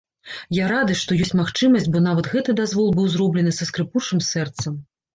Я 0.63 0.69
рады, 0.71 0.95
што 1.01 1.17
ёсць 1.25 1.33
магчымасць, 1.41 1.87
бо 1.97 2.03
нават 2.07 2.31
гэты 2.33 2.57
дазвол 2.63 2.93
быў 2.99 3.15
зроблены 3.15 3.57
са 3.61 3.73
скрыпучым 3.73 4.29
сэрцам. 4.35 4.87